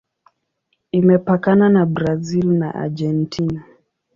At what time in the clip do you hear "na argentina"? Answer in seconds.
2.59-3.61